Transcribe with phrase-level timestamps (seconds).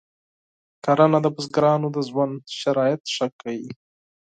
[0.83, 3.65] کرنه د بزګرانو د ژوند شرایط ښه کوي.